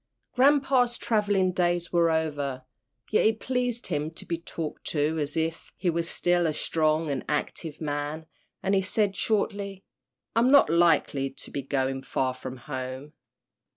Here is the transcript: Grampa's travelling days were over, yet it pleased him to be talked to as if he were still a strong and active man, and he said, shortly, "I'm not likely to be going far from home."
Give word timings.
Grampa's 0.33 0.97
travelling 0.97 1.51
days 1.51 1.93
were 1.93 2.09
over, 2.09 2.65
yet 3.11 3.23
it 3.23 3.39
pleased 3.39 3.85
him 3.85 4.09
to 4.09 4.25
be 4.25 4.39
talked 4.39 4.83
to 4.87 5.19
as 5.19 5.37
if 5.37 5.71
he 5.77 5.91
were 5.91 6.01
still 6.01 6.47
a 6.47 6.53
strong 6.53 7.11
and 7.11 7.23
active 7.29 7.79
man, 7.79 8.25
and 8.63 8.73
he 8.73 8.81
said, 8.81 9.15
shortly, 9.15 9.83
"I'm 10.35 10.49
not 10.49 10.71
likely 10.71 11.29
to 11.29 11.51
be 11.51 11.61
going 11.61 12.01
far 12.01 12.33
from 12.33 12.57
home." 12.57 13.13